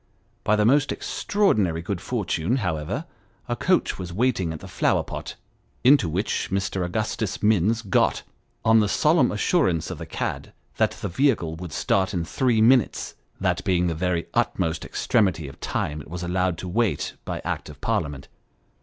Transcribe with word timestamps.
By 0.43 0.55
the 0.55 0.65
most 0.65 0.91
extraordinary 0.91 1.83
good 1.83 2.01
fortune, 2.01 2.55
however, 2.55 3.05
a 3.47 3.55
coach 3.55 3.99
was 3.99 4.11
waiting 4.11 4.51
at 4.51 4.59
the 4.59 4.67
Flower 4.67 5.03
pot, 5.03 5.35
into 5.83 6.09
which 6.09 6.49
Mr. 6.49 6.83
Augustus 6.83 7.43
Minns 7.43 7.83
got, 7.83 8.23
on 8.65 8.79
the 8.79 8.89
solemn 8.89 9.31
assurance 9.31 9.91
of 9.91 9.99
the 9.99 10.07
cad 10.07 10.53
that 10.77 10.89
the 10.93 11.07
vehicle 11.07 11.55
would 11.57 11.71
start 11.71 12.15
in 12.15 12.25
three 12.25 12.61
minutes 12.61 13.13
that 13.39 13.63
being 13.63 13.85
the 13.85 13.93
very 13.93 14.25
utmost 14.33 14.85
ex 14.85 15.05
tremity 15.05 15.47
of 15.47 15.59
time 15.59 16.01
it 16.01 16.09
was 16.09 16.23
allowed 16.23 16.57
to 16.57 16.67
wait 16.67 17.13
by 17.23 17.39
Act 17.45 17.69
of 17.69 17.79
Parliament. 17.79 18.27